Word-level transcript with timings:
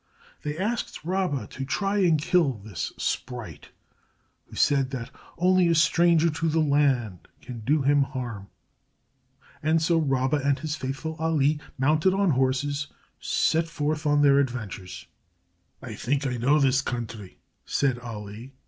They 0.41 0.57
asked 0.57 1.03
Rabba 1.05 1.45
to 1.51 1.63
try 1.63 1.99
and 1.99 2.19
kill 2.19 2.53
this 2.53 2.91
sprite 2.97 3.69
who 4.47 4.55
said 4.55 4.89
that 4.89 5.11
only 5.37 5.67
a 5.67 5.75
stranger 5.75 6.31
to 6.31 6.49
the 6.49 6.59
land 6.59 7.27
could 7.43 7.65
do 7.65 7.83
him 7.83 8.01
harm, 8.01 8.47
and 9.61 9.79
so 9.79 9.99
Rabba 9.99 10.37
and 10.37 10.57
his 10.57 10.75
faithful 10.75 11.15
Ali, 11.19 11.59
mounted 11.77 12.15
on 12.15 12.31
horses, 12.31 12.87
set 13.19 13.67
forth 13.67 14.07
on 14.07 14.23
their 14.23 14.39
adventures. 14.39 15.05
"I 15.83 15.93
think 15.93 16.25
I 16.25 16.37
know 16.37 16.57
this 16.59 16.81
country," 16.81 17.37
said 17.63 17.99
Ali. 17.99 18.53